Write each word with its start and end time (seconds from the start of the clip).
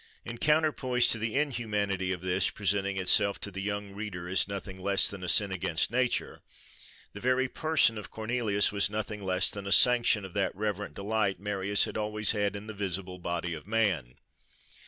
In 0.25 0.39
counterpoise 0.39 1.09
to 1.09 1.19
the 1.19 1.35
inhumanity 1.35 2.11
of 2.11 2.21
this, 2.21 2.49
presenting 2.49 2.97
itself 2.97 3.39
to 3.41 3.51
the 3.51 3.61
young 3.61 3.91
reader 3.93 4.27
as 4.27 4.47
nothing 4.47 4.75
less 4.81 5.07
than 5.07 5.23
a 5.23 5.29
sin 5.29 5.51
against 5.51 5.91
nature, 5.91 6.41
the 7.13 7.19
very 7.19 7.47
person 7.47 7.99
of 7.99 8.09
Cornelius 8.09 8.71
was 8.71 8.89
nothing 8.89 9.21
less 9.21 9.51
than 9.51 9.67
a 9.67 9.71
sanction 9.71 10.25
of 10.25 10.33
that 10.33 10.55
reverent 10.55 10.95
delight 10.95 11.39
Marius 11.39 11.83
had 11.83 11.97
always 11.97 12.31
had 12.31 12.55
in 12.55 12.65
the 12.65 12.73
visible 12.73 13.19
body 13.19 13.53
of 13.53 13.67
man. 13.67 14.15